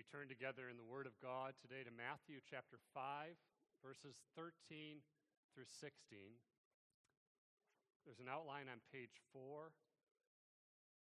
[0.00, 3.36] We turn together in the Word of God today to Matthew chapter 5,
[3.84, 5.04] verses 13
[5.52, 5.92] through 16.
[8.08, 9.68] There's an outline on page 4,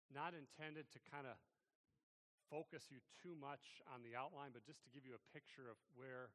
[0.08, 1.36] not intended to kind of
[2.48, 5.76] focus you too much on the outline, but just to give you a picture of
[5.92, 6.32] where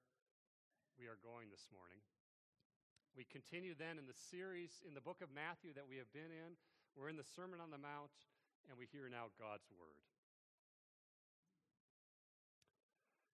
[1.02, 2.05] we are going this morning.
[3.18, 6.30] We continue then in the series in the book of Matthew that we have been
[6.30, 6.62] in.
[6.93, 8.13] We're in the Sermon on the Mount,
[8.70, 9.98] and we hear now God's Word.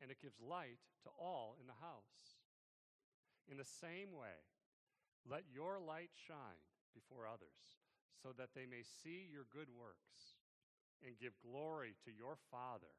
[0.00, 2.40] and it gives light to all in the house.
[3.48, 4.40] In the same way,
[5.28, 6.64] let your light shine
[6.96, 7.78] before others,
[8.18, 10.40] so that they may see your good works
[11.04, 12.92] and give glory to your Father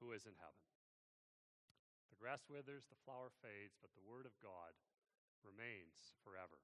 [0.00, 0.64] who is in heaven.
[2.12, 4.76] The grass withers, the flower fades, but the word of God
[5.44, 6.60] remains forever.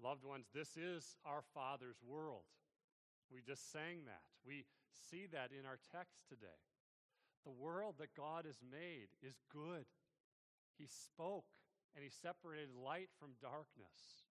[0.00, 2.48] Loved ones, this is our Father's world.
[3.28, 4.24] We just sang that.
[4.46, 6.69] We see that in our text today.
[7.44, 9.88] The world that God has made is good.
[10.76, 11.48] He spoke
[11.94, 14.28] and He separated light from darkness.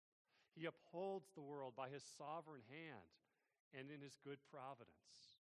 [0.56, 3.10] He upholds the world by His sovereign hand
[3.74, 5.40] and in His good providence.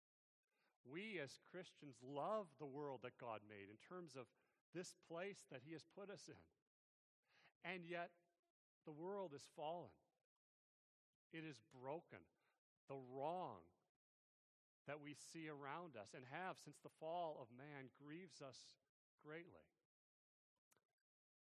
[0.83, 4.27] We as Christians love the world that God made in terms of
[4.75, 6.43] this place that He has put us in.
[7.63, 8.11] And yet,
[8.85, 9.95] the world is fallen,
[11.31, 12.19] it is broken.
[12.89, 13.63] The wrong
[14.87, 18.75] that we see around us and have since the fall of man grieves us
[19.23, 19.63] greatly.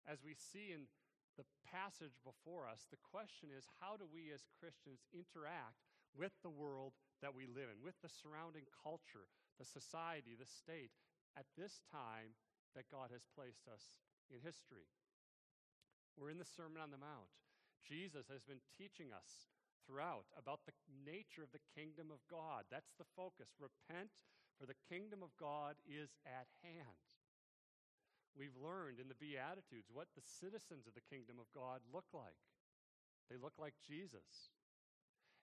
[0.04, 0.84] As we see in
[1.40, 5.80] the passage before us, the question is how do we as Christians interact
[6.12, 6.92] with the world
[7.24, 9.26] that we live in, with the surrounding culture,
[9.56, 10.92] the society, the state,
[11.34, 12.36] at this time
[12.76, 14.86] that God has placed us in history?
[16.14, 17.32] We're in the Sermon on the Mount.
[17.82, 19.50] Jesus has been teaching us
[19.86, 22.64] throughout about the nature of the kingdom of God.
[22.72, 23.52] That's the focus.
[23.60, 24.10] Repent,
[24.58, 27.00] for the kingdom of God is at hand.
[28.34, 32.40] We've learned in the Beatitudes what the citizens of the kingdom of God look like.
[33.30, 34.50] They look like Jesus.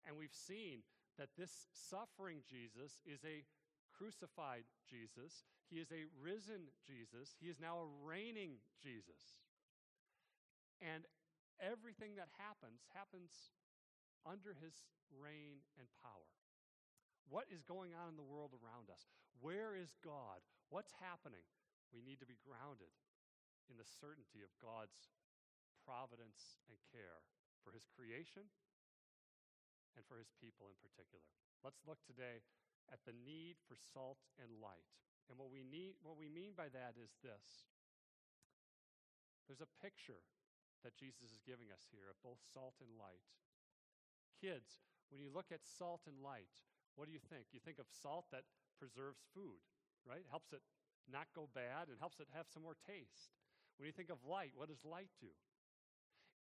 [0.04, 0.84] And we've seen
[1.18, 3.48] that this suffering Jesus is a
[3.96, 5.46] crucified Jesus.
[5.70, 7.36] He is a risen Jesus.
[7.40, 9.40] He is now a reigning Jesus.
[10.82, 11.06] And
[11.62, 13.54] everything that happens happens
[14.26, 14.74] under his
[15.12, 16.30] reign and power.
[17.28, 19.08] What is going on in the world around us?
[19.40, 20.44] Where is God?
[20.68, 21.46] What's happening?
[21.92, 22.92] We need to be grounded
[23.72, 25.12] in the certainty of God's
[25.84, 27.24] providence and care
[27.64, 28.48] for his creation
[29.96, 31.24] and for his people in particular.
[31.64, 32.44] Let's look today
[32.90, 34.92] at the need for salt and light.
[35.30, 37.72] And what we need what we mean by that is this.
[39.48, 40.24] There's a picture
[40.84, 43.24] that Jesus is giving us here of both salt and light
[44.42, 44.82] kids,
[45.14, 46.50] when you look at salt and light,
[46.98, 47.54] what do you think?
[47.54, 48.50] You think of salt that
[48.82, 49.62] preserves food,
[50.02, 50.26] right?
[50.26, 50.66] Helps it
[51.06, 53.30] not go bad and helps it have some more taste.
[53.78, 55.32] When you think of light, what does light do?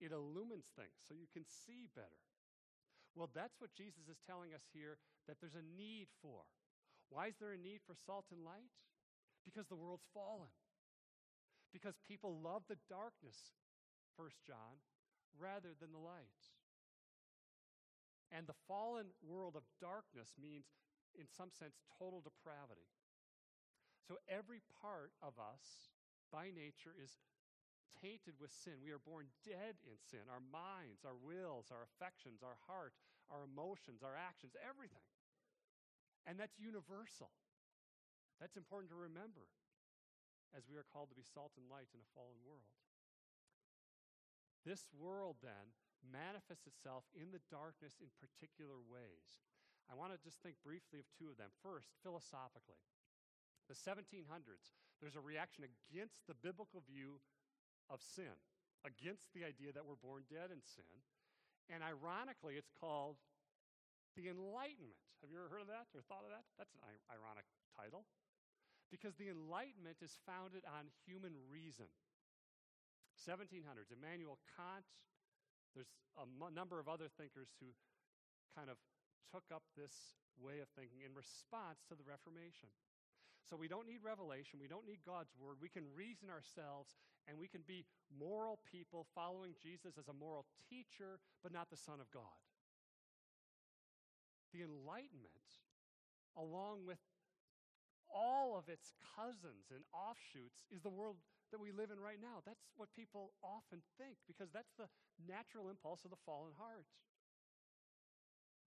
[0.01, 2.25] It illumines things so you can see better.
[3.13, 4.97] Well, that's what Jesus is telling us here
[5.27, 6.47] that there's a need for.
[7.11, 8.71] Why is there a need for salt and light?
[9.43, 10.53] Because the world's fallen.
[11.75, 13.59] Because people love the darkness,
[14.15, 14.79] First John,
[15.35, 16.39] rather than the light.
[18.31, 20.71] And the fallen world of darkness means,
[21.19, 22.87] in some sense, total depravity.
[24.07, 25.91] So every part of us,
[26.31, 27.19] by nature, is
[27.99, 28.79] tainted with sin.
[28.79, 30.23] We are born dead in sin.
[30.31, 32.95] Our minds, our wills, our affections, our heart,
[33.27, 35.03] our emotions, our actions, everything.
[36.23, 37.35] And that's universal.
[38.39, 39.51] That's important to remember
[40.55, 42.67] as we are called to be salt and light in a fallen world.
[44.65, 45.73] This world, then,
[46.05, 49.41] manifests itself in the darkness in particular ways.
[49.89, 51.53] I want to just think briefly of two of them.
[51.61, 52.79] First, philosophically.
[53.69, 57.21] The 1700s, there's a reaction against the biblical view
[57.89, 58.33] of sin,
[58.83, 61.03] against the idea that we're born dead in sin.
[61.71, 63.19] And ironically, it's called
[64.15, 64.99] the Enlightenment.
[65.23, 66.43] Have you ever heard of that or thought of that?
[66.57, 67.47] That's an ironic
[67.77, 68.09] title.
[68.89, 71.87] Because the Enlightenment is founded on human reason.
[73.15, 74.83] 1700s, Immanuel Kant,
[75.75, 77.71] there's a m- number of other thinkers who
[78.55, 78.77] kind of
[79.31, 82.69] took up this way of thinking in response to the Reformation.
[83.47, 85.57] So we don't need revelation, we don't need God's word.
[85.59, 86.95] We can reason ourselves
[87.27, 91.77] and we can be moral people following Jesus as a moral teacher, but not the
[91.77, 92.39] Son of God.
[94.53, 95.47] The Enlightenment,
[96.35, 96.99] along with
[98.13, 101.17] all of its cousins and offshoots, is the world
[101.51, 102.39] that we live in right now.
[102.43, 104.89] That's what people often think because that's the
[105.19, 106.87] natural impulse of the fallen heart.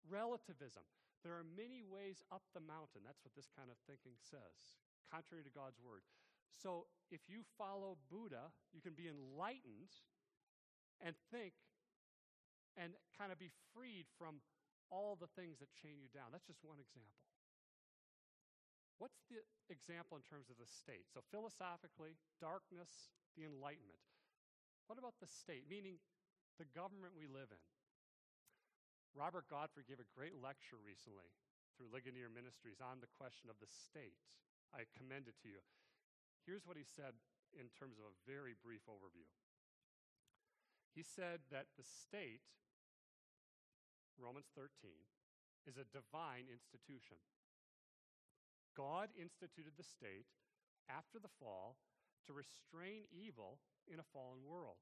[0.04, 0.84] Relativism.
[1.24, 3.00] There are many ways up the mountain.
[3.04, 4.76] That's what this kind of thinking says,
[5.08, 6.04] contrary to God's word.
[6.52, 9.90] So if you follow Buddha, you can be enlightened
[11.00, 11.56] and think
[12.76, 14.44] and kind of be freed from
[14.92, 16.30] all the things that chain you down.
[16.30, 17.33] That's just one example.
[18.98, 21.10] What's the example in terms of the state?
[21.10, 24.00] So, philosophically, darkness, the Enlightenment.
[24.86, 25.98] What about the state, meaning
[26.60, 27.64] the government we live in?
[29.14, 31.30] Robert Godfrey gave a great lecture recently
[31.74, 34.18] through Ligonier Ministries on the question of the state.
[34.74, 35.62] I commend it to you.
[36.46, 37.14] Here's what he said
[37.54, 39.26] in terms of a very brief overview.
[40.94, 42.46] He said that the state,
[44.18, 44.70] Romans 13,
[45.66, 47.18] is a divine institution.
[48.76, 50.26] God instituted the state
[50.90, 51.78] after the fall
[52.26, 54.80] to restrain evil in a fallen world.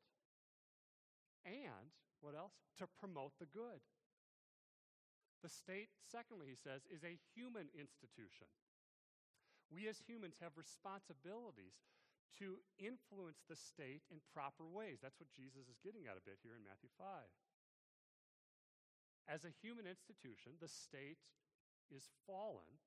[1.44, 2.54] And, what else?
[2.78, 3.82] To promote the good.
[5.42, 8.46] The state, secondly, he says, is a human institution.
[9.74, 11.74] We as humans have responsibilities
[12.38, 15.02] to influence the state in proper ways.
[15.02, 17.26] That's what Jesus is getting at a bit here in Matthew 5.
[19.26, 21.18] As a human institution, the state
[21.90, 22.78] is fallen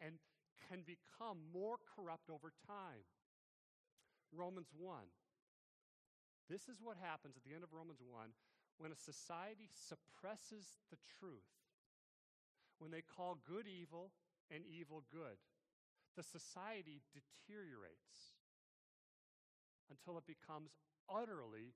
[0.00, 0.22] and
[0.68, 3.04] can become more corrupt over time.
[4.32, 5.02] Romans 1.
[6.50, 8.34] This is what happens at the end of Romans 1
[8.78, 11.46] when a society suppresses the truth
[12.78, 14.10] when they call good evil
[14.50, 15.38] and evil good.
[16.16, 18.36] The society deteriorates
[19.90, 20.74] until it becomes
[21.08, 21.74] utterly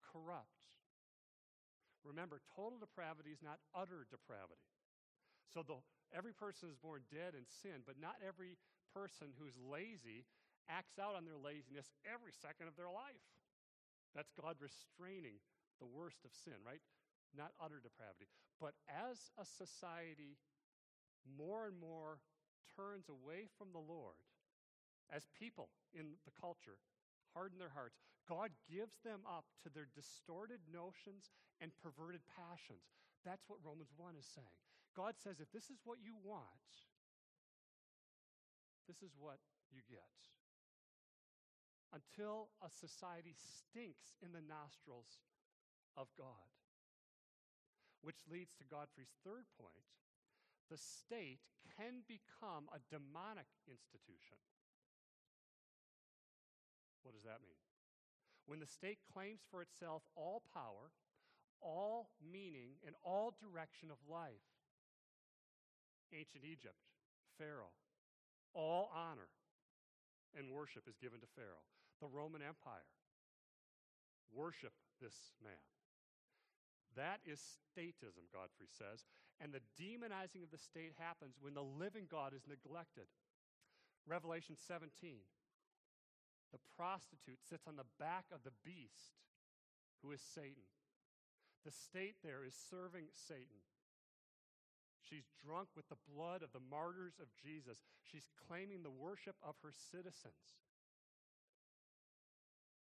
[0.00, 0.80] corrupt.
[2.04, 4.64] Remember, total depravity is not utter depravity.
[5.52, 5.76] So the,
[6.14, 8.58] every person is born dead in sin, but not every
[8.94, 10.26] person who's lazy
[10.68, 13.24] acts out on their laziness every second of their life.
[14.14, 15.38] That's God restraining
[15.78, 16.82] the worst of sin, right?
[17.36, 18.26] not utter depravity.
[18.58, 20.38] But as a society
[21.24, 22.18] more and more
[22.74, 24.18] turns away from the Lord,
[25.10, 26.78] as people in the culture
[27.34, 32.94] harden their hearts, God gives them up to their distorted notions and perverted passions.
[33.26, 34.60] That's what Romans 1 is saying.
[34.96, 36.70] God says, if this is what you want,
[38.88, 39.38] this is what
[39.70, 40.10] you get.
[41.94, 45.22] Until a society stinks in the nostrils
[45.96, 46.50] of God.
[48.02, 49.86] Which leads to Godfrey's third point
[50.70, 51.42] the state
[51.76, 54.38] can become a demonic institution.
[57.02, 57.58] What does that mean?
[58.46, 60.94] When the state claims for itself all power,
[61.60, 64.59] all meaning, and all direction of life.
[66.12, 66.78] Ancient Egypt,
[67.38, 67.74] Pharaoh,
[68.54, 69.30] all honor
[70.36, 71.66] and worship is given to Pharaoh.
[72.00, 72.88] The Roman Empire,
[74.32, 75.64] worship this man.
[76.96, 77.38] That is
[77.70, 79.04] statism, Godfrey says.
[79.38, 83.06] And the demonizing of the state happens when the living God is neglected.
[84.08, 85.22] Revelation 17
[86.52, 89.14] the prostitute sits on the back of the beast,
[90.02, 90.66] who is Satan.
[91.64, 93.62] The state there is serving Satan.
[95.00, 97.82] She's drunk with the blood of the martyrs of Jesus.
[98.04, 100.60] She's claiming the worship of her citizens.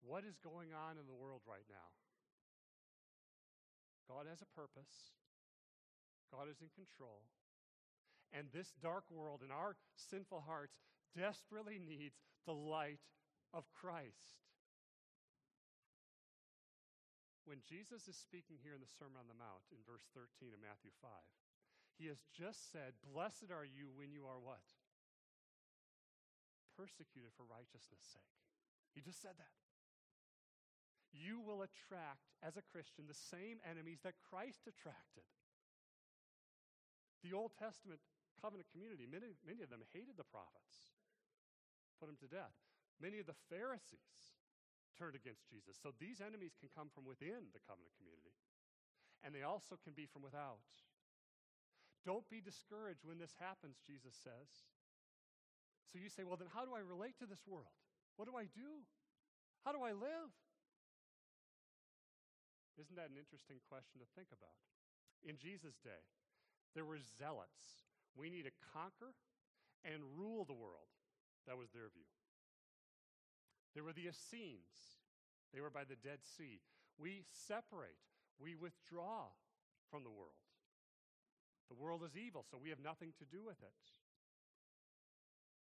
[0.01, 1.91] What is going on in the world right now?
[4.09, 5.13] God has a purpose,
[6.33, 7.29] God is in control.
[8.33, 10.77] And this dark world and our sinful hearts
[11.17, 13.01] desperately needs the light
[13.53, 14.37] of Christ.
[17.49, 20.61] When Jesus is speaking here in the Sermon on the Mount in verse 13 of
[20.61, 21.09] Matthew 5,
[21.99, 24.63] he has just said, Blessed are you when you are what?
[26.79, 28.39] Persecuted for righteousness' sake.
[28.95, 29.59] He just said that
[31.11, 35.27] you will attract, as a Christian, the same enemies that Christ attracted.
[37.25, 37.99] The Old Testament
[38.39, 40.95] covenant community, many, many of them hated the prophets,
[41.99, 42.55] put them to death.
[43.03, 44.39] Many of the Pharisees
[44.95, 45.75] turned against Jesus.
[45.79, 48.35] So these enemies can come from within the covenant community,
[49.27, 50.63] and they also can be from without.
[52.05, 54.49] Don't be discouraged when this happens, Jesus says.
[55.91, 57.73] So you say, well, then how do I relate to this world?
[58.17, 58.85] What do I do?
[59.65, 60.31] How do I live?
[62.79, 64.55] Isn't that an interesting question to think about?
[65.27, 66.07] In Jesus' day,
[66.75, 67.83] there were zealots.
[68.15, 69.19] We need to conquer
[69.83, 70.87] and rule the world.
[71.47, 72.07] That was their view.
[73.75, 75.03] There were the Essenes.
[75.53, 76.61] They were by the Dead Sea.
[76.99, 77.99] We separate,
[78.39, 79.31] we withdraw
[79.91, 80.48] from the world.
[81.69, 83.77] The world is evil, so we have nothing to do with it.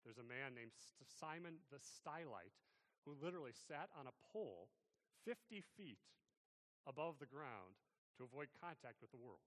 [0.05, 0.73] There's a man named
[1.21, 2.57] Simon the Stylite
[3.05, 4.69] who literally sat on a pole
[5.25, 6.01] 50 feet
[6.87, 7.77] above the ground
[8.17, 9.45] to avoid contact with the world.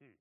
[0.00, 0.16] Hmm.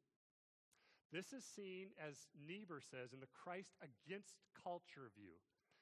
[1.11, 5.39] This is seen, as Niebuhr says, in the Christ against culture view,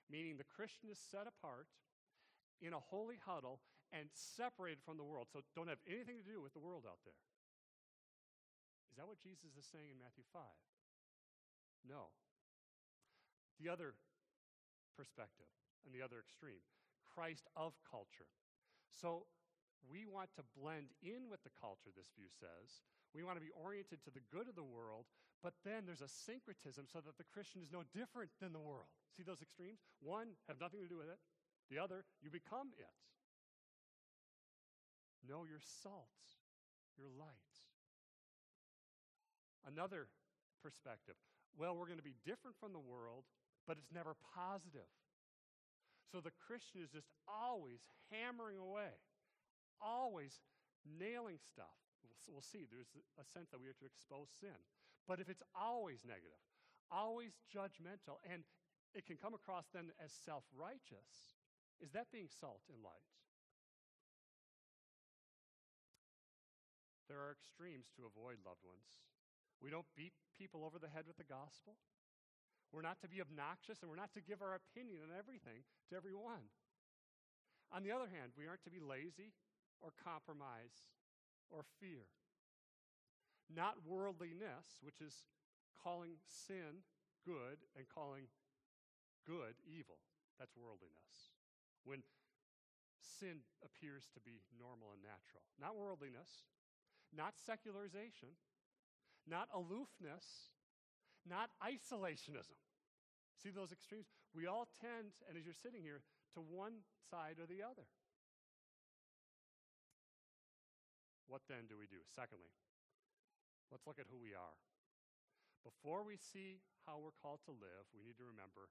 [0.10, 1.66] meaning the Christian is set apart
[2.62, 3.62] in a holy huddle
[3.94, 7.02] and separated from the world, so don't have anything to do with the world out
[7.06, 7.18] there.
[8.96, 10.40] Is that what Jesus is saying in Matthew 5?
[11.84, 12.16] No.
[13.60, 13.92] The other
[14.96, 15.52] perspective
[15.84, 16.64] and the other extreme
[17.04, 18.32] Christ of culture.
[18.88, 19.28] So
[19.84, 22.80] we want to blend in with the culture, this view says.
[23.12, 25.12] We want to be oriented to the good of the world,
[25.44, 28.88] but then there's a syncretism so that the Christian is no different than the world.
[29.12, 29.84] See those extremes?
[30.00, 31.20] One, have nothing to do with it.
[31.68, 32.96] The other, you become it.
[35.28, 36.16] Know your salt,
[36.96, 37.65] your light.
[39.66, 40.08] Another
[40.62, 41.16] perspective.
[41.58, 43.26] Well, we're going to be different from the world,
[43.66, 44.90] but it's never positive.
[46.12, 47.82] So the Christian is just always
[48.14, 48.94] hammering away,
[49.82, 50.38] always
[50.86, 51.76] nailing stuff.
[52.30, 54.58] We'll, see, there's a sense that we have to expose sin.
[55.10, 56.42] But if it's always negative,
[56.90, 58.46] always judgmental, and
[58.94, 61.38] it can come across then as self righteous,
[61.82, 63.06] is that being salt and light?
[67.10, 68.90] There are extremes to avoid, loved ones.
[69.66, 71.74] We don't beat people over the head with the gospel.
[72.70, 75.98] We're not to be obnoxious and we're not to give our opinion on everything to
[75.98, 76.54] everyone.
[77.74, 79.34] On the other hand, we aren't to be lazy
[79.82, 80.86] or compromise
[81.50, 82.06] or fear.
[83.50, 85.26] Not worldliness, which is
[85.82, 86.86] calling sin
[87.26, 88.30] good and calling
[89.26, 89.98] good evil.
[90.38, 91.34] That's worldliness.
[91.90, 92.06] When
[93.02, 95.42] sin appears to be normal and natural.
[95.58, 96.46] Not worldliness,
[97.10, 98.38] not secularization,
[99.28, 100.54] not aloofness,
[101.28, 102.58] not isolationism.
[103.42, 104.08] See those extremes?
[104.34, 106.02] We all tend, and as you're sitting here,
[106.34, 107.90] to one side or the other.
[111.28, 112.06] What then do we do?
[112.06, 112.54] Secondly,
[113.74, 114.58] let's look at who we are.
[115.66, 118.70] Before we see how we're called to live, we need to remember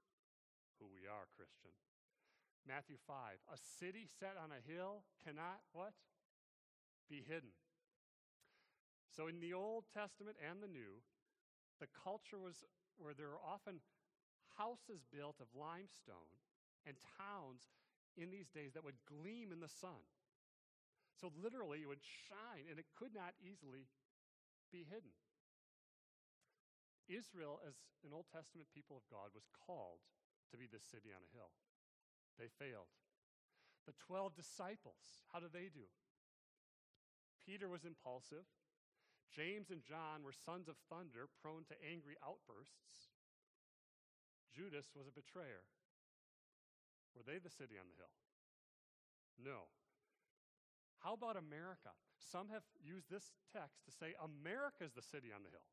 [0.78, 1.74] who we are, Christian.
[2.62, 5.92] Matthew 5, a city set on a hill cannot what?
[7.10, 7.52] Be hidden.
[9.14, 10.98] So in the Old Testament and the New,
[11.78, 12.66] the culture was
[12.98, 13.78] where there were often
[14.58, 16.34] houses built of limestone
[16.86, 17.70] and towns
[18.18, 20.02] in these days that would gleam in the sun.
[21.14, 23.86] So literally, it would shine and it could not easily
[24.74, 25.14] be hidden.
[27.06, 30.02] Israel, as an Old Testament people of God, was called
[30.50, 31.54] to be this city on a hill.
[32.38, 32.90] They failed.
[33.86, 35.86] The 12 disciples, how did they do?
[37.44, 38.48] Peter was impulsive.
[39.32, 43.14] James and John were sons of thunder, prone to angry outbursts.
[44.54, 45.66] Judas was a betrayer.
[47.14, 48.14] Were they the city on the hill?
[49.38, 49.70] No.
[51.02, 51.90] How about America?
[52.18, 55.68] Some have used this text to say America is the city on the hill.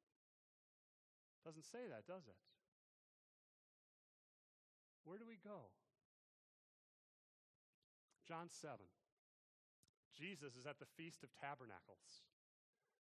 [1.46, 2.38] Doesn't say that, does it?
[5.06, 5.74] Where do we go?
[8.28, 8.78] John 7.
[10.14, 12.28] Jesus is at the Feast of Tabernacles.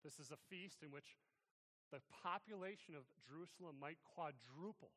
[0.05, 1.17] This is a feast in which
[1.91, 4.93] the population of Jerusalem might quadruple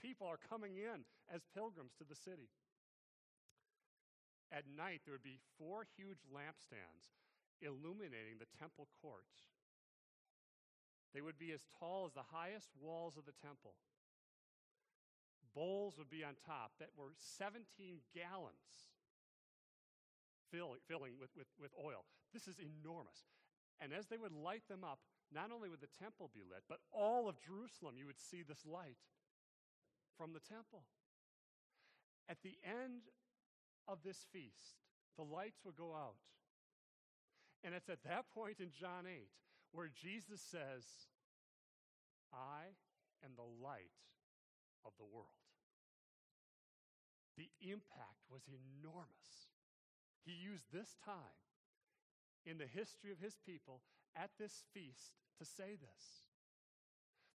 [0.00, 2.48] people are coming in as pilgrims to the city.
[4.52, 7.12] At night, there would be four huge lampstands
[7.60, 9.50] illuminating the temple courts.
[11.14, 13.74] They would be as tall as the highest walls of the temple.
[15.54, 17.64] Bowls would be on top that were 17
[18.12, 18.92] gallons
[20.52, 22.04] fill, filling with, with, with oil.
[22.32, 23.24] This is enormous.
[23.80, 25.00] And as they would light them up,
[25.32, 28.64] not only would the temple be lit, but all of Jerusalem, you would see this
[28.64, 28.96] light
[30.16, 30.84] from the temple.
[32.28, 33.12] At the end
[33.86, 34.80] of this feast,
[35.16, 36.18] the lights will go out.
[37.64, 39.28] And it's at that point in John 8
[39.72, 40.84] where Jesus says,
[42.32, 42.72] I
[43.24, 43.92] am the light
[44.84, 45.42] of the world.
[47.36, 49.52] The impact was enormous.
[50.24, 51.45] He used this time
[52.46, 53.82] in the history of his people
[54.14, 56.24] at this feast to say this.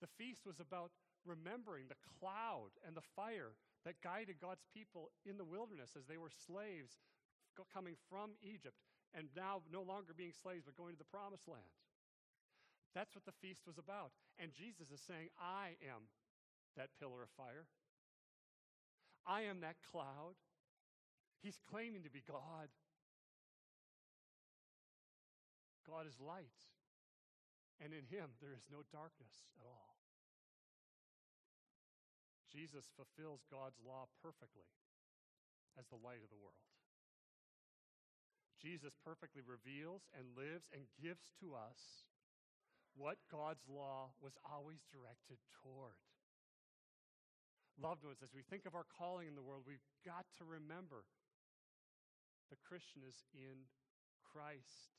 [0.01, 0.91] The feast was about
[1.25, 6.17] remembering the cloud and the fire that guided God's people in the wilderness as they
[6.17, 6.99] were slaves
[7.73, 8.77] coming from Egypt
[9.17, 11.73] and now no longer being slaves but going to the promised land.
[12.93, 14.11] That's what the feast was about.
[14.37, 16.09] And Jesus is saying, I am
[16.75, 17.65] that pillar of fire.
[19.25, 20.37] I am that cloud.
[21.41, 22.69] He's claiming to be God.
[25.87, 26.67] God is light,
[27.79, 29.95] and in him there is no darkness at all.
[32.51, 34.67] Jesus fulfills God's law perfectly
[35.79, 36.67] as the light of the world.
[38.59, 42.09] Jesus perfectly reveals and lives and gives to us
[42.97, 46.01] what God's law was always directed toward.
[47.77, 51.05] Loved ones, as we think of our calling in the world, we've got to remember
[52.49, 53.69] the Christian is in
[54.25, 54.97] Christ.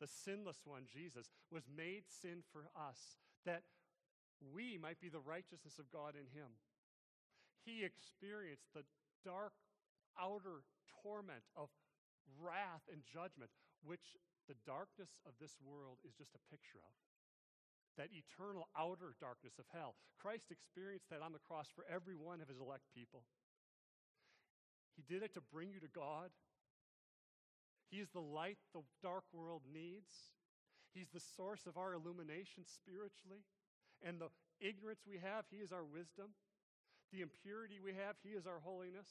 [0.00, 3.62] The sinless one, Jesus, was made sin for us that
[4.52, 6.60] we might be the righteousness of God in him.
[7.64, 8.84] He experienced the
[9.24, 9.56] dark
[10.20, 10.62] outer
[11.02, 11.72] torment of
[12.36, 13.50] wrath and judgment,
[13.80, 14.14] which
[14.46, 16.94] the darkness of this world is just a picture of.
[17.96, 19.96] That eternal outer darkness of hell.
[20.20, 23.24] Christ experienced that on the cross for every one of his elect people.
[24.96, 26.28] He did it to bring you to God.
[27.90, 30.10] He is the light the dark world needs.
[30.94, 33.44] He's the source of our illumination spiritually.
[34.02, 34.28] And the
[34.60, 36.34] ignorance we have, He is our wisdom.
[37.12, 39.08] The impurity we have, He is our holiness.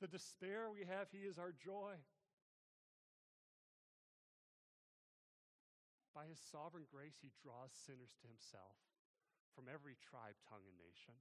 [0.00, 1.94] The despair we have, He is our joy.
[6.18, 8.74] By his sovereign grace, he draws sinners to himself
[9.54, 11.14] from every tribe, tongue, and nation.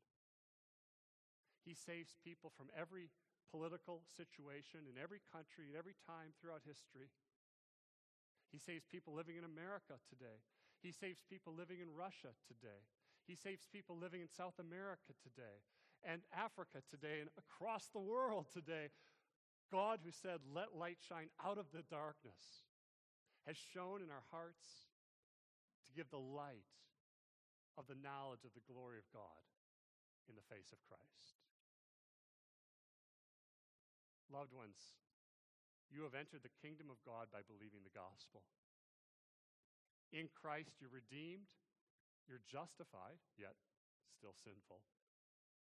[1.61, 3.13] He saves people from every
[3.51, 7.09] political situation in every country, at every time throughout history.
[8.51, 10.39] He saves people living in America today.
[10.79, 12.87] He saves people living in Russia today.
[13.27, 15.59] He saves people living in South America today
[16.05, 18.89] and Africa today and across the world today.
[19.71, 22.63] God, who said, Let light shine out of the darkness,
[23.45, 24.87] has shone in our hearts
[25.87, 26.71] to give the light
[27.77, 29.43] of the knowledge of the glory of God
[30.29, 31.46] in the face of Christ.
[34.27, 34.99] Loved ones,
[35.87, 38.43] you have entered the kingdom of God by believing the gospel.
[40.11, 41.47] In Christ, you're redeemed,
[42.27, 43.55] you're justified, yet
[44.11, 44.83] still sinful,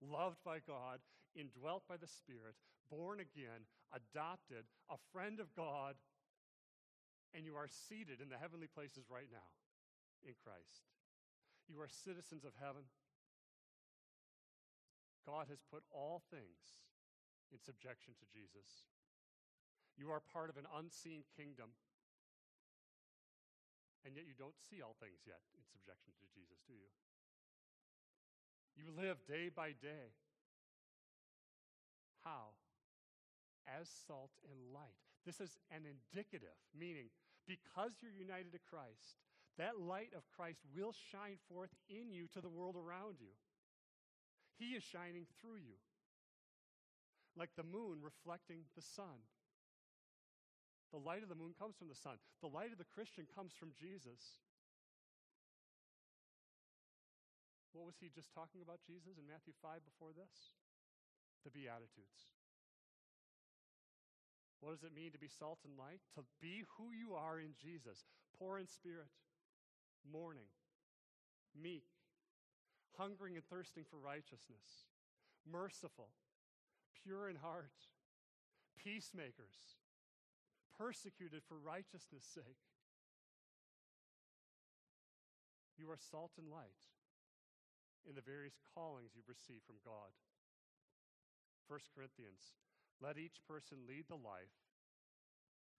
[0.03, 0.99] loved by God,
[1.35, 2.59] indwelt by the Spirit,
[2.91, 3.63] born again,
[3.95, 5.95] adopted, a friend of God,
[7.31, 9.49] and you are seated in the heavenly places right now
[10.25, 10.89] in Christ.
[11.69, 12.89] You are citizens of heaven.
[15.23, 16.81] God has put all things
[17.51, 18.87] in subjection to Jesus.
[19.97, 21.75] You are part of an unseen kingdom,
[24.07, 26.91] and yet you don't see all things yet in subjection to Jesus, do you?
[28.79, 30.15] You live day by day.
[32.23, 32.55] How?
[33.67, 35.03] As salt and light.
[35.25, 37.11] This is an indicative, meaning
[37.43, 39.19] because you're united to Christ,
[39.57, 43.35] that light of Christ will shine forth in you to the world around you.
[44.55, 45.75] He is shining through you,
[47.37, 49.25] like the moon reflecting the sun.
[50.91, 53.53] The light of the moon comes from the sun, the light of the Christian comes
[53.53, 54.41] from Jesus.
[57.73, 60.57] What was he just talking about, Jesus, in Matthew 5 before this?
[61.45, 62.33] The Beatitudes.
[64.59, 66.01] What does it mean to be salt and light?
[66.17, 68.03] To be who you are in Jesus,
[68.35, 69.07] poor in spirit,
[70.03, 70.51] mourning,
[71.55, 71.87] meek,
[72.97, 74.89] hungering and thirsting for righteousness,
[75.47, 76.11] merciful,
[77.03, 77.75] pure in heart,
[78.77, 79.79] peacemakers,
[80.77, 82.63] persecuted for righteousness' sake.
[85.77, 86.87] You are salt and light
[88.07, 90.11] in the various callings you've received from God.
[91.67, 92.59] 1 Corinthians,
[92.99, 94.55] let each person lead the life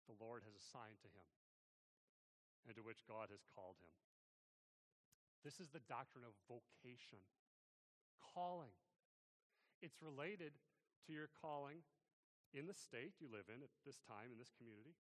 [0.08, 1.28] the Lord has assigned to him
[2.66, 3.94] and to which God has called him.
[5.44, 7.24] This is the doctrine of vocation,
[8.20, 8.76] calling.
[9.80, 10.52] It's related
[11.06, 11.84] to your calling
[12.52, 14.98] in the state you live in at this time, in this community,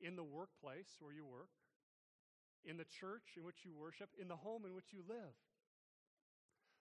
[0.00, 1.52] in the workplace where you work,
[2.64, 5.36] in the church in which you worship, in the home in which you live.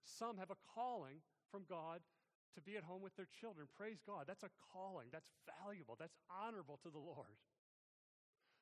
[0.04, 2.04] Some have a calling from God
[2.56, 3.68] to be at home with their children.
[3.76, 4.26] Praise God.
[4.28, 5.08] That's a calling.
[5.12, 5.98] That's valuable.
[5.98, 7.40] That's honorable to the Lord.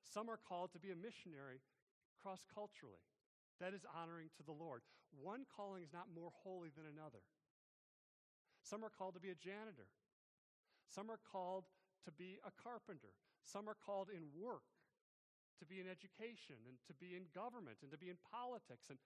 [0.02, 1.62] Some are called to be a missionary
[2.22, 3.02] cross culturally.
[3.60, 4.82] That is honoring to the Lord.
[5.12, 7.22] One calling is not more holy than another.
[8.64, 9.90] Some are called to be a janitor.
[10.90, 11.66] Some are called
[12.06, 13.14] to be a carpenter.
[13.44, 14.66] Some are called in work
[15.60, 18.90] to be in education and to be in government and to be in politics.
[18.90, 18.98] And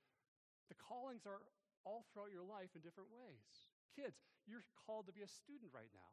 [0.72, 1.44] the callings are
[1.84, 3.70] all throughout your life in different ways.
[3.96, 6.12] Kids, you're called to be a student right now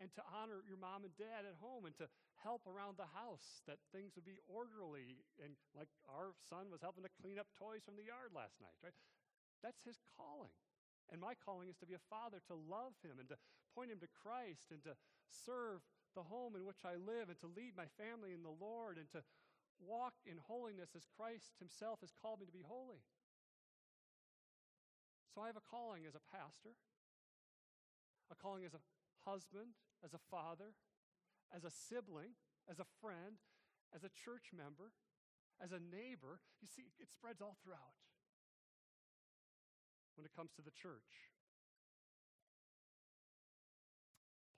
[0.00, 2.08] and to honor your mom and dad at home and to
[2.40, 7.04] help around the house that things would be orderly and like our son was helping
[7.04, 8.96] to clean up toys from the yard last night right
[9.60, 10.56] That's his calling.
[11.10, 13.38] And my calling is to be a father, to love him and to
[13.74, 14.94] point him to Christ and to
[15.26, 15.82] serve
[16.14, 19.10] the home in which I live and to lead my family in the Lord and
[19.14, 19.22] to
[19.82, 23.02] walk in holiness as Christ himself has called me to be holy.
[25.34, 26.74] So I have a calling as a pastor,
[28.30, 28.82] a calling as a
[29.26, 30.74] husband, as a father,
[31.54, 32.34] as a sibling,
[32.70, 33.38] as a friend,
[33.94, 34.90] as a church member,
[35.62, 36.42] as a neighbor.
[36.62, 37.94] You see, it spreads all throughout
[40.20, 41.32] when it comes to the church.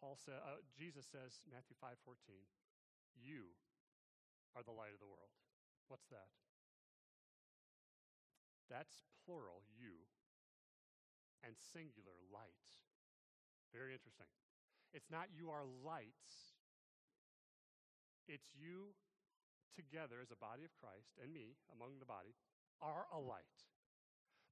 [0.02, 2.50] Paul said, uh, Jesus says, Matthew 5:14,
[3.14, 3.54] "You
[4.58, 5.30] are the light of the world."
[5.86, 6.34] What's that?
[8.66, 10.10] That's plural, you,
[11.44, 12.82] and singular, light.
[13.70, 14.26] Very interesting.
[14.92, 16.58] It's not you are lights.
[18.26, 18.96] It's you
[19.76, 22.34] together as a body of Christ and me among the body
[22.80, 23.71] are a light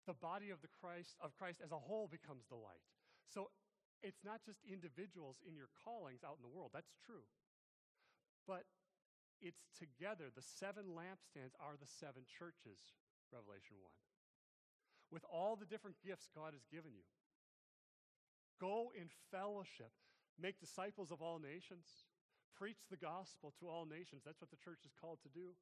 [0.07, 2.85] the body of the Christ of Christ as a whole becomes the light.
[3.29, 3.51] So
[4.03, 6.73] it's not just individuals in your callings out in the world.
[6.73, 7.29] That's true.
[8.49, 8.65] But
[9.41, 10.33] it's together.
[10.33, 12.81] The seven lampstands are the seven churches,
[13.33, 13.93] Revelation 1.
[15.13, 17.05] With all the different gifts God has given you.
[18.61, 19.93] Go in fellowship,
[20.37, 21.89] make disciples of all nations,
[22.57, 24.21] preach the gospel to all nations.
[24.25, 25.57] That's what the church is called to do.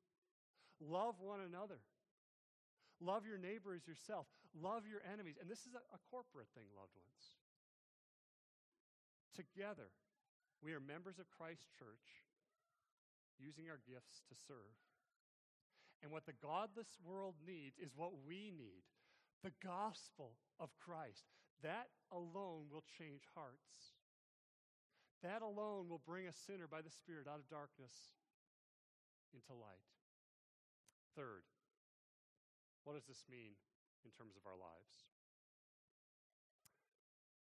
[0.83, 1.79] Love one another.
[2.98, 4.26] Love your neighbor as yourself.
[4.54, 5.38] Love your enemies.
[5.40, 7.38] And this is a, a corporate thing, loved ones.
[9.34, 9.94] Together,
[10.62, 12.26] we are members of Christ Church
[13.38, 14.74] using our gifts to serve.
[16.02, 18.87] And what the godless world needs is what we need
[19.44, 21.30] the gospel of Christ.
[21.62, 23.94] That alone will change hearts.
[25.22, 27.94] That alone will bring a sinner by the Spirit out of darkness
[29.34, 29.87] into light.
[31.14, 31.42] Third,
[32.88, 33.53] what does this mean
[34.01, 35.05] in terms of our lives?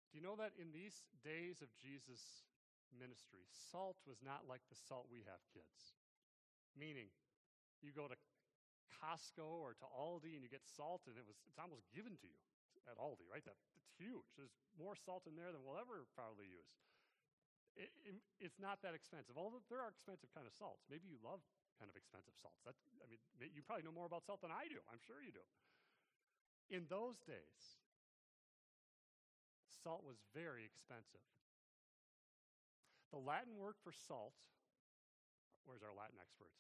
[0.10, 2.50] Do you know that in these days of Jesus'
[2.90, 5.94] ministry, salt was not like the salt we have, kids?
[6.74, 7.14] Meaning,
[7.86, 8.18] you go to
[8.98, 12.26] Costco or to Aldi and you get salt, and it was, it's almost given to
[12.26, 12.42] you
[12.90, 13.46] at Aldi, right?
[13.46, 14.34] That, it's huge.
[14.34, 16.74] There's more salt in there than we'll ever probably use.
[17.78, 20.90] It, it, it's not that expensive, although there are expensive kind of salts.
[20.90, 21.46] Maybe you love
[21.78, 22.62] kind of expensive salts.
[22.66, 24.82] That, I mean, you probably know more about salt than I do.
[24.90, 25.46] I'm sure you do.
[26.74, 27.80] In those days,
[29.86, 31.24] salt was very expensive.
[33.14, 34.36] The Latin word for salt,
[35.64, 36.52] where's our Latin expert?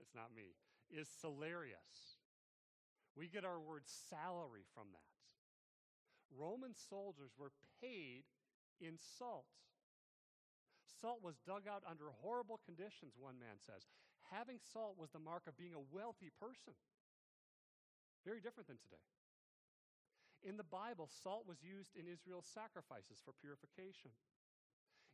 [0.00, 0.56] It's not me,
[0.88, 2.16] is salarius.
[3.14, 5.12] We get our word salary from that.
[6.32, 8.24] Roman soldiers were paid
[8.80, 9.46] in salt.
[11.00, 13.84] Salt was dug out under horrible conditions, one man says.
[14.32, 16.72] Having salt was the mark of being a wealthy person.
[18.24, 19.04] Very different than today.
[20.44, 24.12] In the Bible, salt was used in Israel's sacrifices for purification.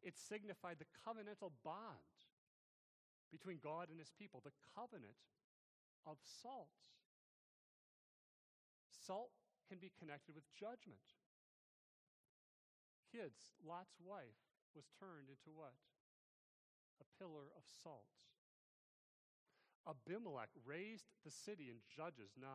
[0.02, 2.18] It signified the covenantal bond
[3.30, 5.18] between God and his people, the covenant
[6.06, 6.74] of salt.
[8.90, 9.30] Salt
[9.68, 11.14] can be connected with judgment.
[13.06, 14.38] Kids, Lot's wife
[14.74, 15.78] was turned into what?
[16.98, 18.10] A pillar of salt.
[19.88, 22.48] Abimelech razed the city in Judges 9,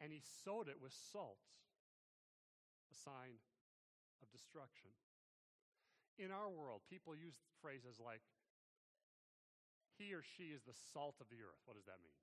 [0.00, 1.42] and he sowed it with salt,
[2.90, 3.42] a sign
[4.22, 4.90] of destruction.
[6.18, 8.22] In our world, people use phrases like,
[9.98, 11.62] he or she is the salt of the earth.
[11.66, 12.18] What does that mean?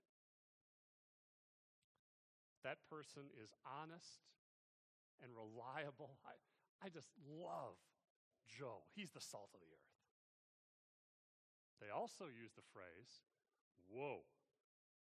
[2.63, 4.27] That person is honest
[5.23, 6.19] and reliable.
[6.27, 6.35] I,
[6.83, 7.79] I just love
[8.45, 8.85] Joe.
[8.93, 9.91] He's the salt of the earth.
[11.81, 13.25] They also use the phrase,
[13.91, 14.23] whoa,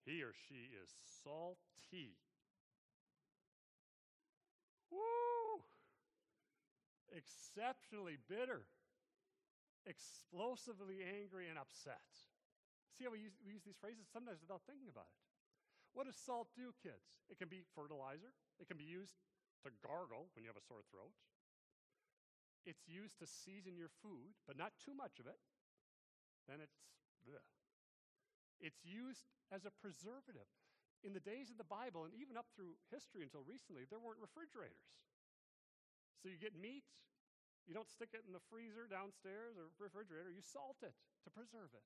[0.05, 0.89] he or she is
[1.23, 2.17] salty.
[4.89, 5.61] Woo!
[7.13, 8.65] Exceptionally bitter,
[9.85, 12.01] explosively angry and upset.
[12.97, 15.21] See how we use, we use these phrases sometimes without thinking about it.
[15.93, 17.21] What does salt do, kids?
[17.29, 19.21] It can be fertilizer, it can be used
[19.63, 21.13] to gargle when you have a sore throat.
[22.65, 25.37] It's used to season your food, but not too much of it.
[26.47, 26.77] Then it's
[27.25, 27.60] bleh.
[28.61, 30.47] It's used as a preservative.
[31.01, 34.21] In the days of the Bible, and even up through history until recently, there weren't
[34.21, 34.85] refrigerators.
[36.21, 36.85] So you get meat,
[37.65, 40.93] you don't stick it in the freezer downstairs or refrigerator, you salt it
[41.25, 41.85] to preserve it.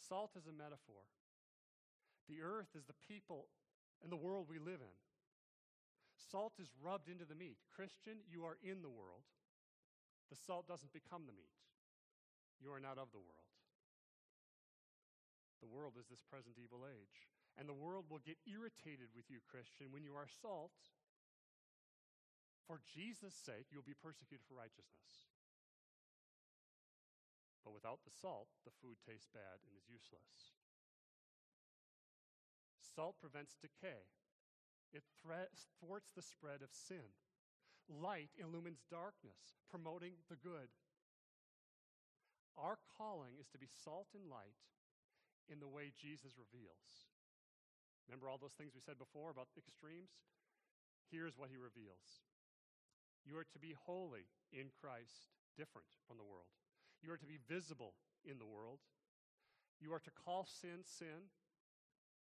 [0.00, 1.04] Salt is a metaphor.
[2.28, 3.52] The earth is the people
[4.00, 4.96] and the world we live in.
[6.16, 7.60] Salt is rubbed into the meat.
[7.68, 9.28] Christian, you are in the world.
[10.30, 11.52] The salt doesn't become the meat.
[12.60, 13.43] You are not of the world.
[15.64, 17.24] The world is this present evil age.
[17.56, 20.76] And the world will get irritated with you, Christian, when you are salt.
[22.68, 25.24] For Jesus' sake, you'll be persecuted for righteousness.
[27.64, 30.52] But without the salt, the food tastes bad and is useless.
[32.76, 34.04] Salt prevents decay,
[34.92, 37.16] it thwarts the spread of sin.
[37.88, 40.68] Light illumines darkness, promoting the good.
[42.54, 44.60] Our calling is to be salt and light
[45.48, 47.08] in the way Jesus reveals.
[48.08, 50.12] Remember all those things we said before about extremes?
[51.08, 52.24] Here's what he reveals
[53.24, 56.52] You are to be holy in Christ, different from the world.
[57.00, 58.80] You are to be visible in the world.
[59.80, 61.28] You are to call sin, sin,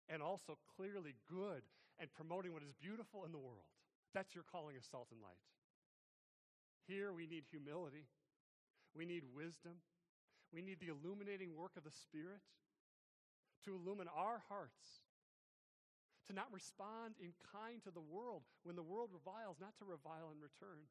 [0.08, 1.62] and also clearly good
[2.00, 3.70] and promoting what is beautiful in the world.
[4.14, 5.42] That's your calling as salt and light.
[6.86, 8.06] Here we need humility,
[8.94, 9.80] we need wisdom,
[10.52, 12.42] we need the illuminating work of the Spirit
[13.64, 15.04] to illumine our hearts,
[16.28, 20.32] to not respond in kind to the world when the world reviles, not to revile
[20.32, 20.88] in return.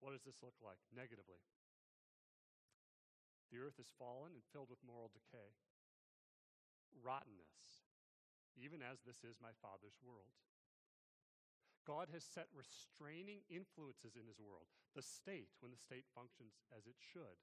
[0.00, 1.44] What does this look like negatively?
[3.52, 5.52] The earth is fallen and filled with moral decay,
[7.02, 7.84] rottenness,
[8.56, 10.32] even as this is my Father's world.
[11.84, 14.70] God has set restraining influences in his world.
[14.94, 17.40] The state, when the state functions as it should,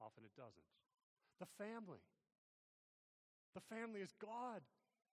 [0.00, 0.64] often it doesn't.
[1.40, 2.02] The family.
[3.54, 4.62] The family is God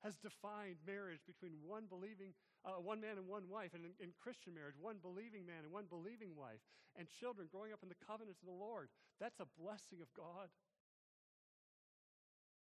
[0.04, 4.14] has defined marriage between one believing, uh, one man and one wife, and in, in
[4.22, 6.62] Christian marriage, one believing man and one believing wife,
[6.94, 8.94] and children growing up in the covenants of the Lord.
[9.18, 10.54] That's a blessing of God.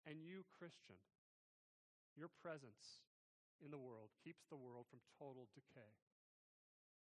[0.05, 0.99] And you, Christian,
[2.19, 3.01] your presence
[3.65, 5.95] in the world keeps the world from total decay.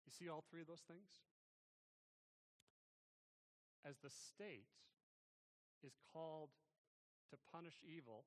[0.03, 1.23] You see all three of those things?
[3.85, 4.67] As the state
[5.83, 6.49] is called
[7.29, 8.25] to punish evil,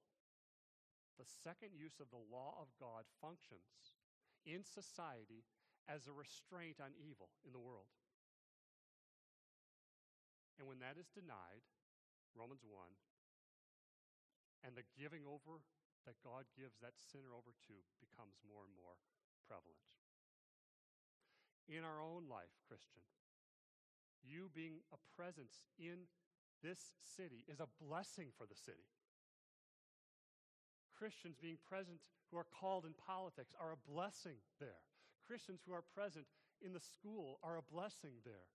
[1.18, 3.96] the second use of the law of God functions
[4.44, 5.44] in society
[5.88, 7.92] as a restraint on evil in the world.
[10.60, 11.64] And when that is denied,
[12.36, 12.70] Romans 1,
[14.64, 15.64] and the giving over
[16.04, 19.00] that God gives that sinner over to becomes more and more
[19.48, 19.80] prevalent.
[21.68, 23.04] In our own life, Christian,
[24.20, 26.08] you being a presence in
[26.62, 28.88] this city is a blessing for the city.
[30.96, 34.84] Christians being present who are called in politics are a blessing there.
[35.26, 36.26] Christians who are present
[36.60, 38.52] in the school are a blessing there.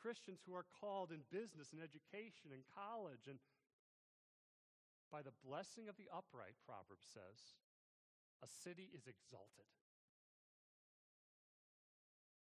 [0.00, 3.38] Christians who are called in business and education and college and
[5.10, 7.56] by the blessing of the upright, Proverbs says,
[8.44, 9.66] a city is exalted.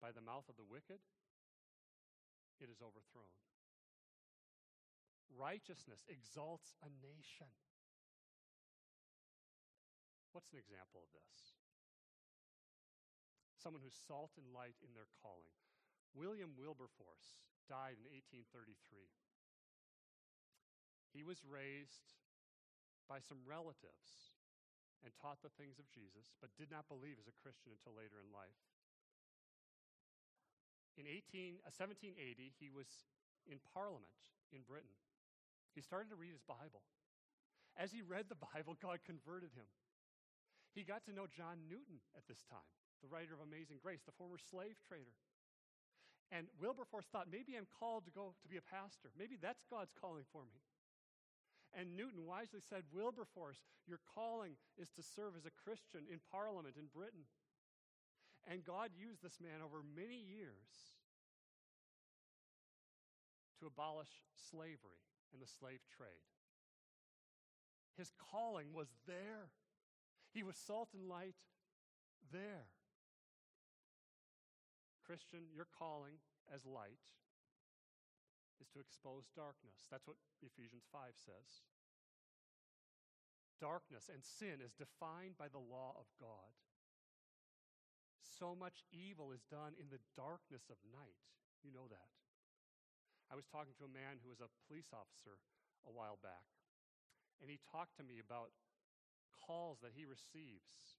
[0.01, 1.03] By the mouth of the wicked,
[2.59, 3.31] it is overthrown.
[5.33, 7.49] Righteousness exalts a nation.
[10.31, 11.55] What's an example of this?
[13.55, 15.55] Someone who's salt and light in their calling.
[16.13, 18.75] William Wilberforce died in 1833.
[21.15, 22.19] He was raised
[23.07, 24.35] by some relatives
[25.03, 28.19] and taught the things of Jesus, but did not believe as a Christian until later
[28.19, 28.59] in life.
[30.99, 32.87] In 18, uh, 1780, he was
[33.45, 34.15] in Parliament
[34.55, 34.95] in Britain.
[35.75, 36.81] He started to read his Bible.
[37.75, 39.67] As he read the Bible, God converted him.
[40.71, 42.71] He got to know John Newton at this time,
[43.03, 45.15] the writer of Amazing Grace, the former slave trader.
[46.31, 49.13] And Wilberforce thought, maybe I'm called to go to be a pastor.
[49.13, 50.59] Maybe that's God's calling for me.
[51.75, 56.79] And Newton wisely said, Wilberforce, your calling is to serve as a Christian in Parliament
[56.79, 57.27] in Britain.
[58.47, 60.95] And God used this man over many years
[63.59, 65.03] to abolish slavery
[65.39, 66.27] the slave trade.
[67.97, 69.51] His calling was there.
[70.33, 71.35] He was salt and light
[72.31, 72.67] there.
[75.05, 76.19] Christian, your calling
[76.51, 76.99] as light
[78.59, 79.87] is to expose darkness.
[79.91, 81.63] That's what Ephesians 5 says.
[83.61, 86.51] Darkness and sin is defined by the law of God.
[88.19, 91.23] So much evil is done in the darkness of night.
[91.63, 92.11] You know that.
[93.29, 95.41] I was talking to a man who was a police officer
[95.85, 96.45] a while back,
[97.41, 98.53] and he talked to me about
[99.45, 100.97] calls that he receives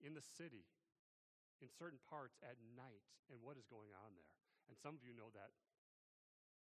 [0.00, 0.68] in the city
[1.60, 4.36] in certain parts at night and what is going on there.
[4.68, 5.52] And some of you know that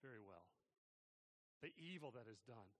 [0.02, 0.46] very well.
[1.62, 2.70] The evil that is done,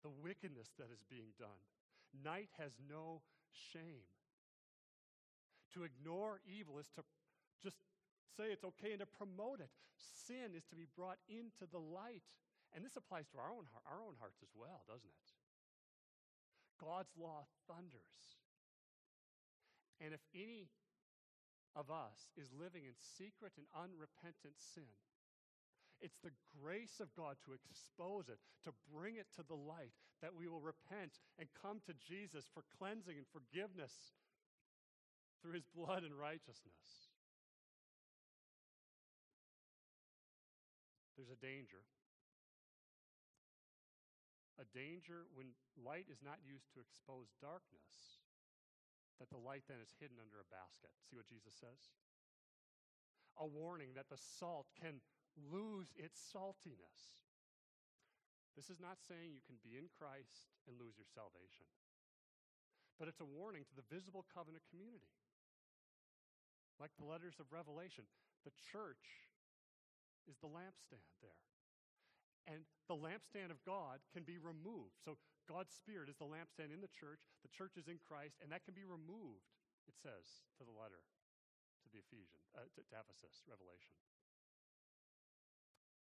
[0.00, 1.60] the wickedness that is being done.
[2.16, 3.20] Night has no
[3.52, 4.08] shame.
[5.76, 7.04] To ignore evil is to
[7.62, 7.76] just
[8.36, 9.70] say it's okay and to promote it.
[9.98, 12.24] Sin is to be brought into the light.
[12.74, 15.28] And this applies to our own, our own hearts as well, doesn't it?
[16.78, 18.38] God's law thunders.
[20.00, 20.70] And if any
[21.76, 24.88] of us is living in secret and unrepentant sin,
[26.00, 29.92] it's the grace of God to expose it, to bring it to the light,
[30.24, 33.92] that we will repent and come to Jesus for cleansing and forgiveness
[35.42, 37.09] through his blood and righteousness.
[41.20, 41.84] There's a danger.
[44.56, 48.24] A danger when light is not used to expose darkness,
[49.20, 50.96] that the light then is hidden under a basket.
[51.04, 51.92] See what Jesus says?
[53.36, 55.04] A warning that the salt can
[55.36, 57.20] lose its saltiness.
[58.56, 61.68] This is not saying you can be in Christ and lose your salvation,
[62.96, 65.12] but it's a warning to the visible covenant community.
[66.80, 68.08] Like the letters of Revelation,
[68.48, 69.28] the church
[70.28, 71.44] is the lampstand there.
[72.48, 74.98] And the lampstand of God can be removed.
[75.00, 78.50] So God's Spirit is the lampstand in the church, the church is in Christ, and
[78.50, 79.46] that can be removed,
[79.86, 81.04] it says to the letter
[81.84, 83.96] to the Ephesians, uh, to, to Ephesus, Revelation.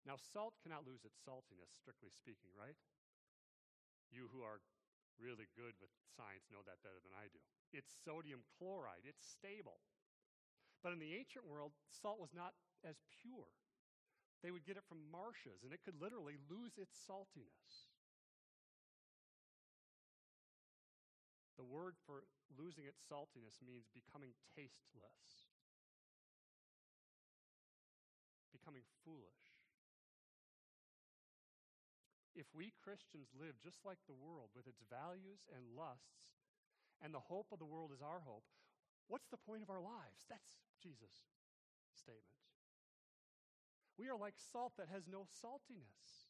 [0.07, 2.79] Now, salt cannot lose its saltiness, strictly speaking, right?
[4.07, 4.63] You who are
[5.19, 7.41] really good with science know that better than I do.
[7.75, 9.83] It's sodium chloride, it's stable.
[10.79, 12.55] But in the ancient world, salt was not
[12.87, 13.51] as pure.
[14.43, 17.89] They would get it from marshes, and it could literally lose its saltiness.
[21.57, 22.23] The word for
[22.53, 25.49] losing its saltiness means becoming tasteless,
[28.53, 29.47] becoming foolish
[32.37, 36.37] if we Christians live just like the world with its values and lusts,
[37.01, 38.45] and the hope of the world is our hope,
[39.09, 40.29] what's the point of our lives?
[40.29, 41.25] That's Jesus'
[41.97, 42.36] statement.
[43.97, 46.29] We are like salt that has no saltiness.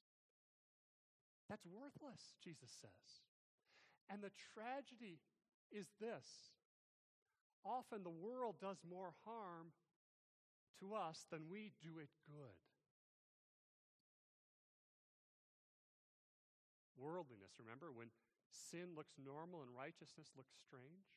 [1.50, 3.24] That's worthless, Jesus says.
[4.10, 5.20] And the tragedy
[5.72, 6.56] is this
[7.66, 9.76] often the world does more harm
[10.80, 12.56] to us than we do it good.
[16.98, 17.54] worldliness.
[17.62, 18.10] Remember when
[18.50, 21.14] sin looks normal and righteousness looks strange?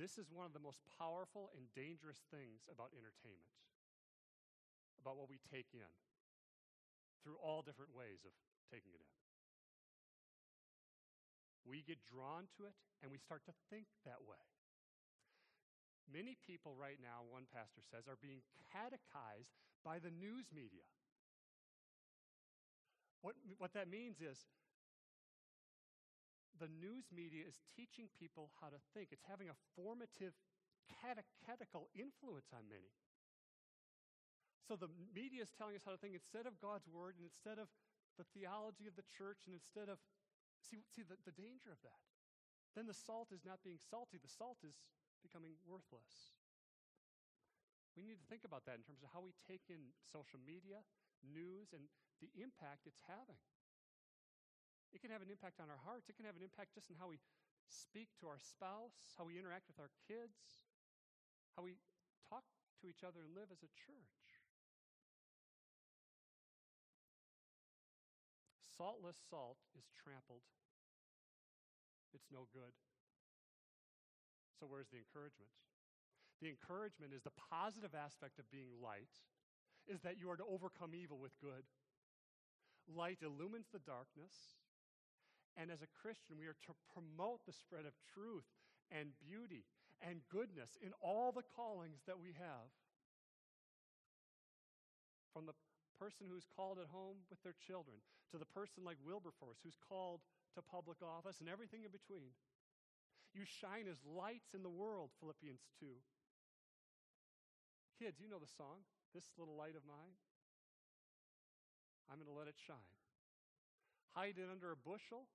[0.00, 3.52] This is one of the most powerful and dangerous things about entertainment,
[5.02, 5.90] about what we take in
[7.26, 8.30] through all different ways of
[8.70, 9.12] taking it in.
[11.66, 14.42] We get drawn to it and we start to think that way.
[16.06, 18.42] Many people right now, one pastor says, are being
[18.74, 19.54] catechized
[19.86, 20.86] by the news media.
[23.22, 24.50] What, what that means is
[26.58, 29.14] the news media is teaching people how to think.
[29.14, 30.34] It's having a formative,
[30.90, 32.90] catechetical influence on many.
[34.72, 37.60] So the media is telling us how to think instead of God's word and instead
[37.60, 37.68] of
[38.16, 40.00] the theology of the church and instead of,
[40.64, 42.00] see, see the, the danger of that.
[42.72, 44.80] Then the salt is not being salty, the salt is
[45.20, 46.32] becoming worthless.
[47.92, 50.80] We need to think about that in terms of how we take in social media,
[51.20, 51.84] news, and
[52.24, 53.44] the impact it's having.
[54.96, 56.08] It can have an impact on our hearts.
[56.08, 57.20] It can have an impact just in how we
[57.68, 60.64] speak to our spouse, how we interact with our kids,
[61.60, 61.76] how we
[62.24, 62.48] talk
[62.80, 64.21] to each other and live as a church.
[68.82, 70.42] Saltless salt is trampled,
[72.10, 72.74] it's no good.
[74.58, 75.54] So, where's the encouragement?
[76.42, 79.22] The encouragement is the positive aspect of being light,
[79.86, 81.62] is that you are to overcome evil with good.
[82.90, 84.58] Light illumines the darkness.
[85.54, 88.50] And as a Christian, we are to promote the spread of truth
[88.90, 89.62] and beauty
[90.02, 92.66] and goodness in all the callings that we have.
[95.30, 95.54] From the
[96.02, 98.02] person who's called at home with their children
[98.34, 100.18] to the person like Wilberforce who's called
[100.58, 102.34] to public office and everything in between.
[103.30, 105.86] You shine as lights in the world, Philippians 2.
[108.02, 108.82] Kids, you know the song,
[109.14, 110.18] This Little Light of Mine.
[112.10, 112.98] I'm going to let it shine.
[114.18, 115.30] Hide it under a bushel?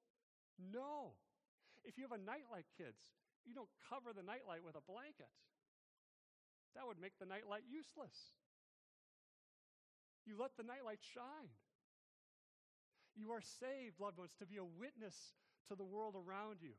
[0.59, 1.15] No.
[1.88, 2.99] If you have a nightlight, kids,
[3.47, 5.32] you don't cover the nightlight with a blanket.
[6.76, 8.37] That would make the nightlight useless.
[10.28, 11.55] You let the nightlight shine.
[13.15, 15.15] You are saved, loved ones, to be a witness
[15.71, 16.75] to the world around you.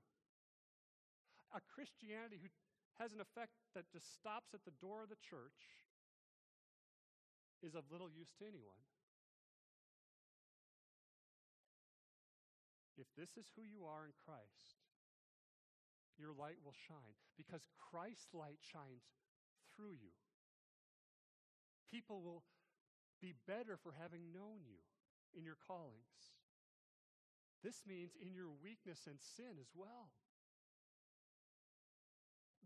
[1.57, 2.53] A Christianity who
[3.01, 5.80] has an effect that just stops at the door of the church
[7.64, 8.84] is of little use to anyone.
[13.01, 14.76] If this is who you are in Christ,
[16.18, 19.07] your light will shine because Christ's light shines
[19.74, 20.12] through you.
[21.90, 22.42] People will
[23.21, 24.81] be better for having known you
[25.37, 26.35] in your callings.
[27.62, 30.11] This means in your weakness and sin as well.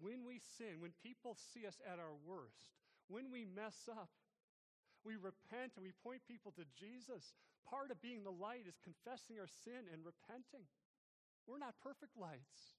[0.01, 2.69] When we sin, when people see us at our worst,
[3.09, 4.11] when we mess up,
[5.05, 7.35] we repent and we point people to Jesus.
[7.67, 10.67] Part of being the light is confessing our sin and repenting.
[11.47, 12.79] We're not perfect lights,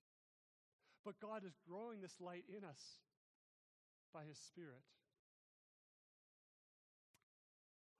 [1.04, 3.02] but God is growing this light in us
[4.14, 4.84] by His Spirit.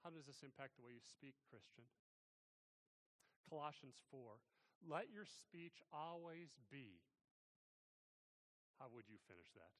[0.04, 1.88] How does this impact the way you speak, Christian?
[3.48, 4.36] Colossians 4
[4.84, 7.00] Let your speech always be.
[8.76, 9.72] How would you finish that?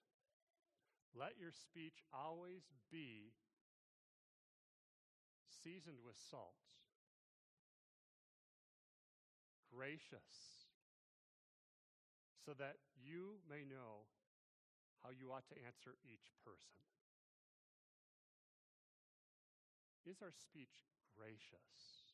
[1.13, 3.37] Let your speech always be
[5.45, 6.57] seasoned with salt,
[9.69, 10.73] gracious,
[12.41, 14.09] so that you may know
[15.05, 16.81] how you ought to answer each person.
[20.05, 20.85] Is our speech
[21.17, 22.05] gracious?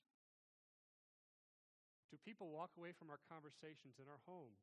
[2.11, 4.55] Do people walk away from our conversations in our home,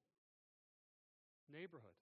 [1.48, 1.96] neighborhood,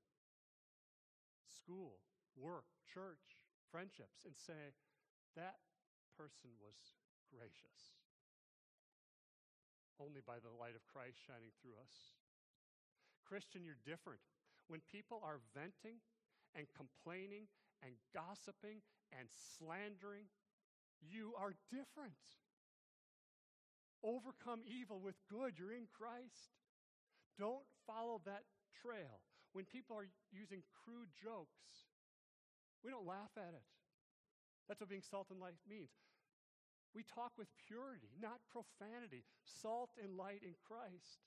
[1.45, 2.01] school,
[2.38, 4.73] work, church, friendships, and say,
[5.38, 5.61] that
[6.17, 6.78] person was
[7.30, 7.97] gracious?
[10.01, 12.17] Only by the light of Christ shining through us.
[13.26, 14.21] Christian, you're different.
[14.67, 16.01] When people are venting
[16.53, 17.49] and complaining
[17.82, 18.82] and gossiping
[19.13, 20.30] and slandering
[21.01, 22.15] you are different.
[24.03, 25.57] Overcome evil with good.
[25.57, 26.53] You're in Christ.
[27.39, 28.43] Don't follow that
[28.81, 29.19] trail.
[29.53, 31.89] When people are using crude jokes,
[32.83, 33.65] we don't laugh at it.
[34.67, 35.89] That's what being salt and light means.
[36.93, 39.25] We talk with purity, not profanity.
[39.43, 41.23] Salt and light in Christ.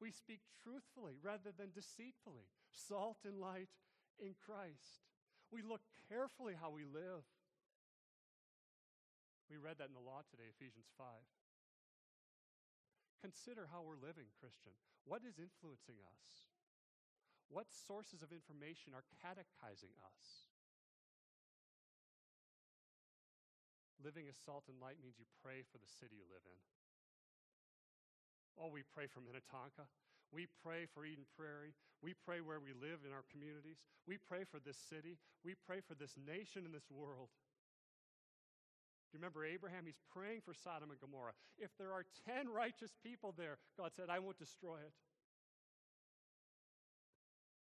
[0.00, 2.52] We speak truthfully rather than deceitfully.
[2.68, 3.72] Salt and light
[4.18, 5.08] in Christ.
[5.50, 7.24] We look carefully how we live.
[9.46, 11.06] We read that in the law today, Ephesians 5.
[13.22, 14.74] Consider how we're living, Christian.
[15.06, 16.50] What is influencing us?
[17.46, 20.50] What sources of information are catechizing us?
[24.02, 26.60] Living as salt and light means you pray for the city you live in.
[28.58, 29.86] Oh, we pray for Minnetonka.
[30.34, 31.74] We pray for Eden Prairie.
[32.02, 33.78] We pray where we live in our communities.
[34.06, 35.18] We pray for this city.
[35.46, 37.30] We pray for this nation and this world.
[39.16, 39.88] You remember Abraham?
[39.88, 41.32] He's praying for Sodom and Gomorrah.
[41.56, 44.92] If there are 10 righteous people there, God said, I won't destroy it.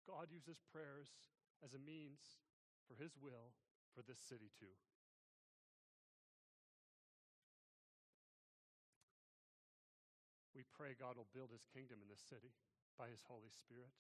[0.09, 1.12] God uses prayers
[1.61, 2.40] as a means
[2.88, 3.53] for his will
[3.92, 4.72] for this city too.
[10.57, 12.57] We pray God will build his kingdom in this city
[12.97, 13.92] by his Holy Spirit.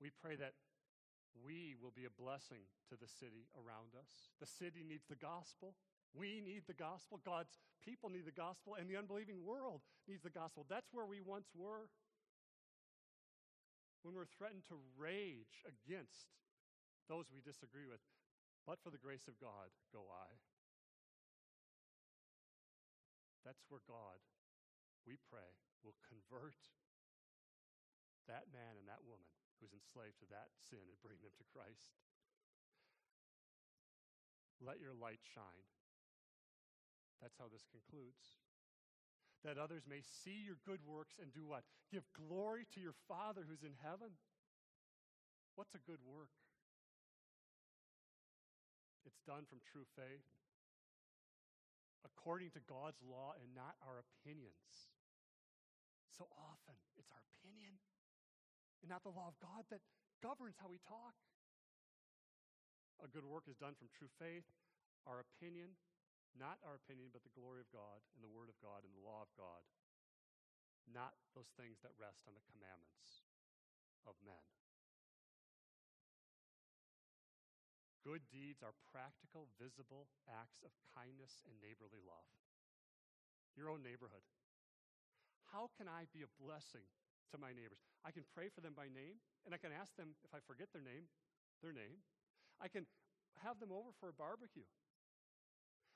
[0.00, 0.56] We pray that
[1.44, 4.32] we will be a blessing to the city around us.
[4.40, 5.76] The city needs the gospel.
[6.12, 7.20] We need the gospel.
[7.24, 10.66] God's people need the gospel, and the unbelieving world needs the gospel.
[10.68, 11.88] That's where we once were.
[14.04, 16.34] When we're threatened to rage against
[17.08, 18.02] those we disagree with,
[18.66, 20.28] but for the grace of God, go I.
[23.46, 24.22] That's where God,
[25.06, 25.46] we pray,
[25.82, 26.58] will convert
[28.30, 29.26] that man and that woman
[29.58, 31.94] who's enslaved to that sin and bring them to Christ.
[34.62, 35.66] Let your light shine
[37.22, 38.42] that's how this concludes.
[39.46, 41.62] That others may see your good works and do what?
[41.90, 44.18] Give glory to your Father who's in heaven.
[45.54, 46.34] What's a good work?
[49.06, 50.26] It's done from true faith,
[52.06, 54.90] according to God's law and not our opinions.
[56.14, 57.82] So often, it's our opinion
[58.82, 59.82] and not the law of God that
[60.22, 61.18] governs how we talk.
[63.02, 64.46] A good work is done from true faith.
[65.02, 65.74] Our opinion
[66.36, 69.04] not our opinion, but the glory of God and the Word of God and the
[69.04, 69.62] law of God.
[70.88, 73.22] Not those things that rest on the commandments
[74.02, 74.42] of men.
[78.02, 82.26] Good deeds are practical, visible acts of kindness and neighborly love.
[83.54, 84.26] Your own neighborhood.
[85.54, 86.82] How can I be a blessing
[87.30, 87.78] to my neighbors?
[88.02, 90.74] I can pray for them by name, and I can ask them if I forget
[90.74, 91.06] their name,
[91.62, 92.02] their name.
[92.58, 92.90] I can
[93.38, 94.66] have them over for a barbecue.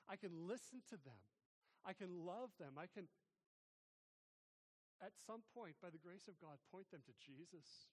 [0.07, 1.19] I can listen to them.
[1.83, 2.79] I can love them.
[2.79, 3.11] I can,
[5.03, 7.91] at some point, by the grace of God, point them to Jesus,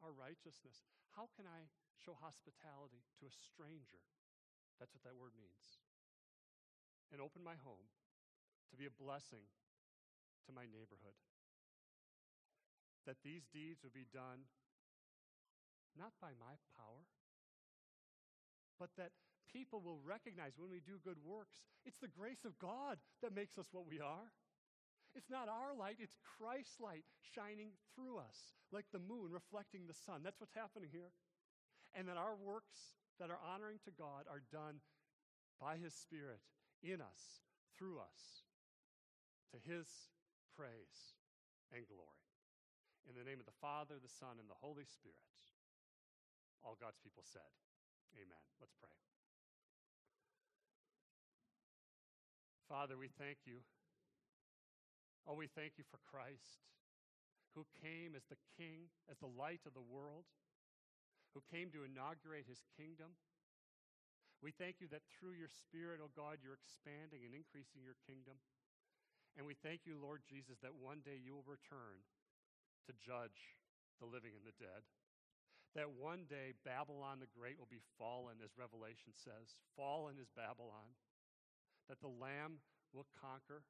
[0.00, 0.88] our righteousness.
[1.12, 1.68] How can I
[2.00, 4.00] show hospitality to a stranger?
[4.80, 5.80] That's what that word means.
[7.12, 7.88] And open my home
[8.72, 9.48] to be a blessing
[10.44, 11.16] to my neighborhood.
[13.08, 14.44] That these deeds would be done
[15.96, 17.08] not by my power,
[18.78, 19.16] but that
[19.52, 23.58] people will recognize when we do good works, it's the grace of God that makes
[23.58, 24.30] us what we are.
[25.16, 29.96] It's not our light, it's Christ's light shining through us, like the moon reflecting the
[29.96, 30.20] sun.
[30.22, 31.10] That's what's happening here.
[31.96, 34.84] And that our works that are honoring to God are done
[35.56, 36.44] by His Spirit
[36.84, 37.42] in us,
[37.74, 38.46] through us,
[39.50, 39.88] to His
[40.54, 41.16] praise
[41.72, 42.22] and glory.
[43.08, 45.24] In the name of the Father, the Son, and the Holy Spirit.
[46.60, 47.48] All God's people said,
[48.14, 48.44] Amen.
[48.60, 48.92] Let's pray.
[52.68, 53.64] Father, we thank you
[55.28, 56.64] Oh, we thank you for Christ,
[57.52, 60.24] who came as the King, as the light of the world,
[61.36, 63.12] who came to inaugurate his kingdom.
[64.40, 68.40] We thank you that through your Spirit, oh God, you're expanding and increasing your kingdom.
[69.36, 72.00] And we thank you, Lord Jesus, that one day you will return
[72.88, 73.60] to judge
[74.00, 74.88] the living and the dead.
[75.76, 79.60] That one day Babylon the Great will be fallen, as Revelation says.
[79.76, 80.96] Fallen is Babylon.
[81.88, 82.60] That the Lamb
[82.92, 83.64] will conquer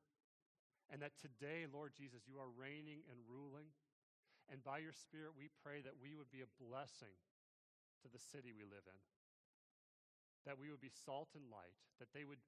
[0.89, 3.69] and that today, Lord Jesus, you are reigning and ruling.
[4.49, 7.13] And by your Spirit, we pray that we would be a blessing
[8.01, 9.01] to the city we live in.
[10.49, 12.41] That we would be salt and light, that they would,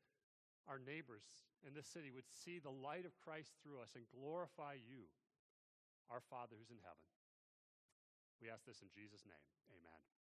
[0.65, 1.29] our neighbors
[1.61, 5.05] in this city would see the light of Christ through us and glorify you,
[6.09, 7.05] our Father who's in heaven.
[8.41, 9.45] We ask this in Jesus' name.
[9.69, 10.20] Amen.